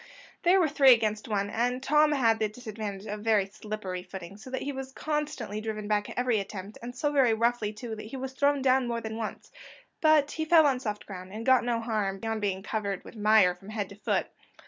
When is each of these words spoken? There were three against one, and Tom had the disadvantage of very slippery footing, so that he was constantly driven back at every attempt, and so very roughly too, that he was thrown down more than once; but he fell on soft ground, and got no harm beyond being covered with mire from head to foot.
There 0.41 0.59
were 0.59 0.67
three 0.67 0.93
against 0.93 1.27
one, 1.27 1.51
and 1.51 1.83
Tom 1.83 2.11
had 2.13 2.39
the 2.39 2.49
disadvantage 2.49 3.05
of 3.05 3.19
very 3.21 3.45
slippery 3.45 4.01
footing, 4.01 4.35
so 4.35 4.49
that 4.49 4.63
he 4.63 4.71
was 4.71 4.91
constantly 4.91 5.61
driven 5.61 5.87
back 5.87 6.09
at 6.09 6.17
every 6.17 6.39
attempt, 6.39 6.79
and 6.81 6.95
so 6.95 7.11
very 7.11 7.35
roughly 7.35 7.71
too, 7.71 7.95
that 7.95 8.07
he 8.07 8.17
was 8.17 8.33
thrown 8.33 8.63
down 8.63 8.87
more 8.87 8.99
than 8.99 9.15
once; 9.17 9.51
but 10.01 10.31
he 10.31 10.43
fell 10.43 10.65
on 10.65 10.79
soft 10.79 11.05
ground, 11.05 11.31
and 11.31 11.45
got 11.45 11.63
no 11.63 11.79
harm 11.79 12.17
beyond 12.19 12.41
being 12.41 12.63
covered 12.63 13.03
with 13.03 13.15
mire 13.15 13.53
from 13.53 13.69
head 13.69 13.89
to 13.89 13.95
foot. 13.95 14.25